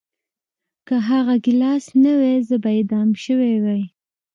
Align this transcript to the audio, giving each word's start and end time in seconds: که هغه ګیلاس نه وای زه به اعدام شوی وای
که 0.87 0.95
هغه 1.09 1.35
ګیلاس 1.45 1.85
نه 2.03 2.11
وای 2.19 2.37
زه 2.49 2.55
به 2.63 2.69
اعدام 2.77 3.09
شوی 3.23 3.55
وای 3.63 3.83